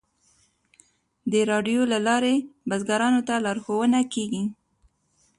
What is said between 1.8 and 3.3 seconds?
له لارې بزګرانو